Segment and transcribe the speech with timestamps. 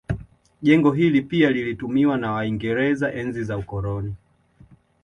[0.61, 4.15] Jengo hili pia lilitumiwa na waingereza enzi za ukoloni